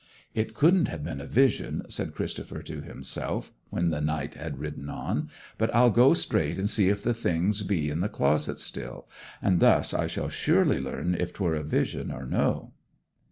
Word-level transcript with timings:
'It 0.33 0.55
couldn't 0.55 0.87
have 0.87 1.03
been 1.03 1.21
a 1.21 1.27
vision,' 1.27 1.85
said 1.87 2.15
Christopher 2.15 2.63
to 2.63 2.81
himself 2.81 3.51
when 3.69 3.91
the 3.91 4.01
knight 4.01 4.33
had 4.33 4.57
ridden 4.57 4.89
on. 4.89 5.29
'But 5.59 5.69
I'll 5.75 5.91
go 5.91 6.15
straight 6.15 6.57
and 6.57 6.67
see 6.67 6.89
if 6.89 7.03
the 7.03 7.13
things 7.13 7.61
be 7.61 7.91
in 7.91 7.99
the 7.99 8.09
closet 8.09 8.59
still; 8.59 9.07
and 9.43 9.59
thus 9.59 9.93
I 9.93 10.07
shall 10.07 10.27
surely 10.29 10.79
learn 10.81 11.13
if 11.13 11.33
'twere 11.33 11.53
a 11.53 11.61
vision 11.61 12.09
or 12.09 12.25
no.' 12.25 12.73